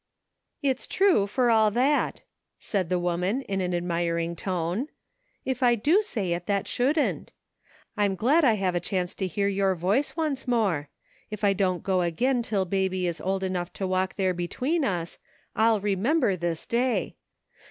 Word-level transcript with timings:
"It's 0.63 0.87
true, 0.87 1.27
for 1.27 1.51
all 1.51 1.69
that," 1.69 2.23
said 2.57 2.89
the 2.89 2.97
woman, 2.97 3.43
in 3.43 3.61
an 3.61 3.71
admiring 3.75 4.35
tone," 4.35 4.87
if 5.45 5.61
I 5.61 5.75
do 5.75 6.01
say 6.01 6.33
it 6.33 6.47
that 6.47 6.67
shouldn't. 6.67 7.33
I'm 7.95 8.15
glad 8.15 8.43
I 8.43 8.53
have 8.55 8.73
a 8.73 8.79
chance 8.79 9.13
to 9.13 9.27
hear 9.27 9.47
your 9.47 9.75
voice 9.75 10.17
once 10.17 10.47
more; 10.47 10.89
if 11.29 11.43
I 11.43 11.53
don't 11.53 11.83
go 11.83 12.01
again 12.01 12.41
till 12.41 12.65
Baby 12.65 13.05
is 13.05 13.21
old 13.21 13.43
enough 13.43 13.71
to 13.73 13.85
walk 13.85 14.15
there 14.15 14.33
between 14.33 14.83
us, 14.83 15.19
I'll 15.55 15.79
remember 15.79 16.35
this 16.35 16.65
day. 16.65 17.15